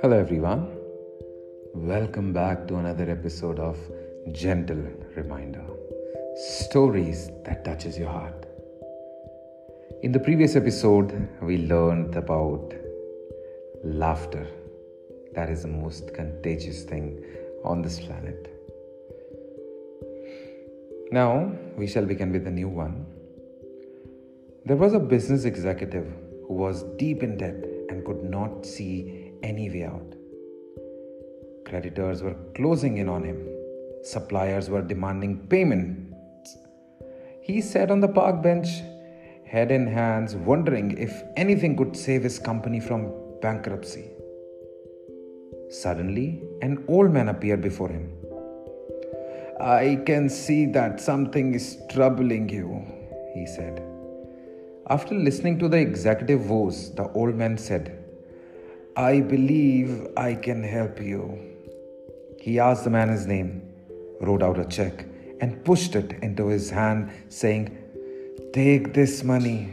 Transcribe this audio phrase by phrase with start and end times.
[0.00, 0.68] Hello, everyone.
[1.74, 3.76] Welcome back to another episode of
[4.30, 4.84] Gentle
[5.16, 5.64] Reminder
[6.36, 8.46] Stories that touches your heart.
[10.02, 12.72] In the previous episode, we learned about
[13.82, 14.46] laughter.
[15.34, 17.24] That is the most contagious thing
[17.64, 18.46] on this planet.
[21.10, 23.06] Now, we shall begin with a new one.
[24.66, 26.06] There was a business executive
[26.46, 30.14] who was deep in debt and could not see any way out.
[31.64, 33.48] Creditors were closing in on him,
[34.02, 36.56] suppliers were demanding payments.
[37.40, 38.68] He sat on the park bench,
[39.46, 44.10] head in hands, wondering if anything could save his company from bankruptcy.
[45.70, 48.12] Suddenly, an old man appeared before him.
[49.58, 52.84] I can see that something is troubling you,
[53.32, 53.82] he said.
[54.90, 57.96] After listening to the executive voice, the old man said,
[58.96, 61.38] I believe I can help you.
[62.40, 63.62] He asked the man his name,
[64.20, 65.04] wrote out a check,
[65.40, 67.78] and pushed it into his hand, saying,
[68.52, 69.72] Take this money.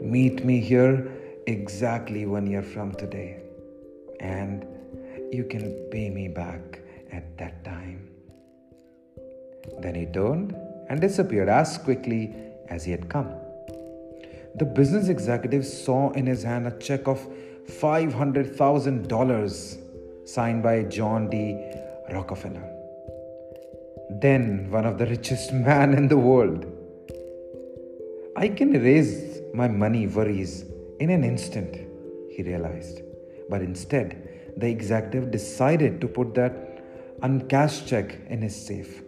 [0.00, 1.12] Meet me here
[1.46, 3.42] exactly one year from today,
[4.20, 4.64] and
[5.30, 6.80] you can pay me back
[7.12, 8.08] at that time.
[9.80, 10.56] Then he turned
[10.88, 12.34] and disappeared as quickly
[12.70, 13.34] as he had come.
[14.56, 17.20] The business executive saw in his hand a check of
[17.68, 21.58] $500,000 signed by John D.
[22.10, 22.62] Rockefeller.
[24.10, 26.66] Then one of the richest man in the world.
[28.36, 30.64] I can erase my money worries
[31.00, 31.76] in an instant,
[32.30, 33.02] he realized.
[33.48, 36.84] But instead, the executive decided to put that
[37.22, 39.02] uncashed check in his safe.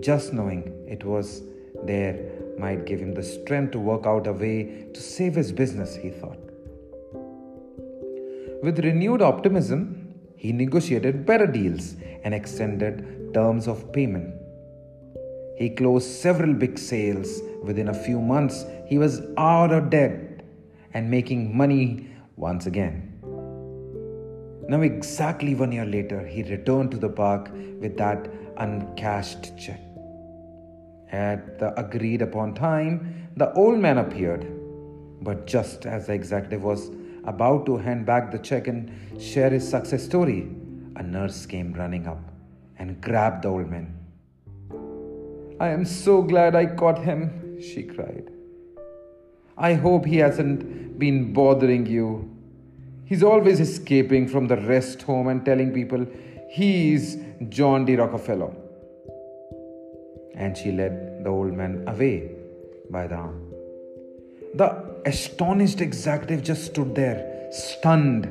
[0.00, 1.42] Just knowing it was
[1.84, 2.18] there
[2.58, 6.10] might give him the strength to work out a way to save his business, he
[6.10, 6.38] thought.
[8.62, 14.34] With renewed optimism, he negotiated better deals and extended terms of payment.
[15.56, 17.40] He closed several big sales.
[17.62, 20.42] Within a few months, he was out of debt
[20.92, 23.10] and making money once again.
[24.68, 27.50] Now, exactly one year later, he returned to the park
[27.80, 29.93] with that uncashed check.
[31.14, 34.46] At the agreed upon time, the old man appeared.
[35.22, 36.90] But just as the executive was
[37.22, 38.90] about to hand back the check and
[39.22, 40.48] share his success story,
[40.96, 42.32] a nurse came running up
[42.80, 43.94] and grabbed the old man.
[45.60, 48.32] I am so glad I caught him, she cried.
[49.56, 52.28] I hope he hasn't been bothering you.
[53.04, 56.08] He's always escaping from the rest home and telling people
[56.50, 57.18] he's
[57.50, 57.94] John D.
[57.94, 58.63] Rockefeller.
[60.34, 62.32] And she led the old man away
[62.90, 63.52] by the arm.
[64.54, 64.68] The
[65.04, 68.26] astonished executive just stood there, stunned.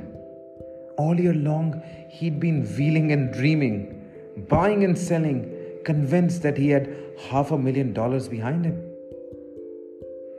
[0.97, 4.01] All year long, he'd been wheeling and dreaming,
[4.49, 5.51] buying and selling,
[5.83, 6.95] convinced that he had
[7.29, 8.81] half a million dollars behind him.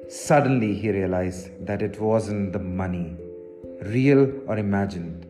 [0.08, 3.16] Suddenly, he realized that it wasn't the money,
[3.82, 5.26] real or imagined,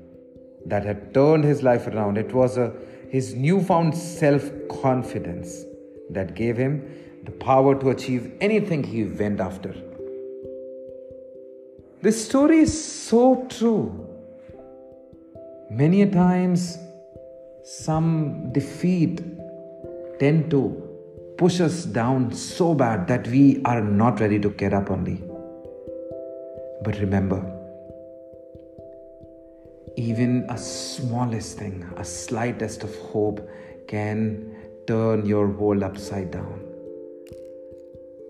[0.66, 2.18] that had turned his life around.
[2.18, 2.72] It was a,
[3.08, 5.64] his newfound self confidence
[6.10, 6.82] that gave him
[7.24, 9.74] the power to achieve anything he went after.
[12.02, 14.06] This story is so true.
[15.70, 16.78] Many a times,
[17.64, 19.22] some defeat
[20.20, 20.84] tend to
[21.38, 25.22] push us down so bad that we are not ready to get up only.
[26.82, 27.40] But remember,
[29.96, 33.48] even a smallest thing, a slightest of hope
[33.88, 34.54] can
[34.86, 36.60] turn your world upside down.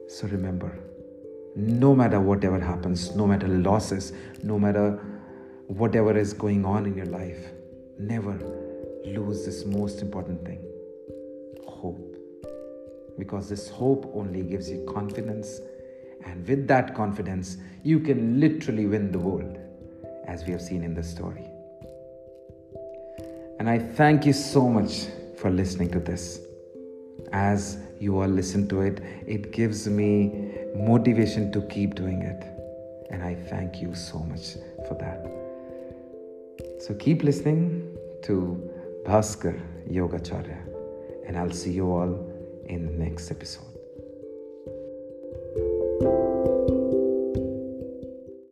[0.09, 0.79] So remember,
[1.57, 5.01] no matter whatever happens, no matter losses, no matter
[5.67, 7.51] whatever is going on in your life,
[7.99, 8.39] never
[9.05, 10.65] lose this most important thing
[11.67, 12.17] hope.
[13.19, 15.61] Because this hope only gives you confidence,
[16.27, 19.59] and with that confidence, you can literally win the world,
[20.27, 21.47] as we have seen in the story.
[23.59, 26.41] And I thank you so much for listening to this.
[27.35, 32.45] As you all listen to it, it gives me motivation to keep doing it.
[33.11, 34.55] And I thank you so much
[34.87, 35.21] for that.
[36.81, 38.71] So keep listening to
[39.05, 39.61] Bhaskar
[39.91, 40.61] Yogacharya,
[41.27, 42.15] and I'll see you all
[42.67, 43.74] in the next episode.